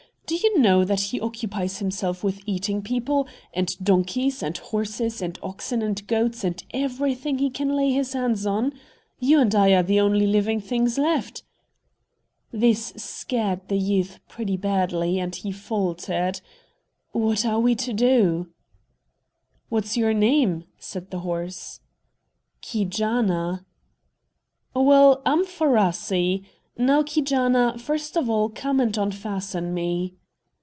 [0.27, 5.37] Do you know that he occupies himself with eating people, and donkeys, and horses, and
[5.43, 8.71] oxen and goats and everything he can lay his hands on?
[9.19, 11.43] You and I are the only living things left."
[12.49, 16.39] This scared the youth pretty badly, and he faltered,
[17.11, 18.53] "What are we to do?"
[19.67, 21.81] "What's your name?" said the horse.
[22.61, 23.65] "Keejaanaa."
[24.73, 26.45] "Well, I'm Faaraa'see.
[26.77, 30.13] Now, Keejaanaa, first of all, come and unfasten me."